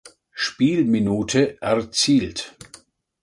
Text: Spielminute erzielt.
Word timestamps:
Spielminute 0.33 1.61
erzielt. 1.61 2.55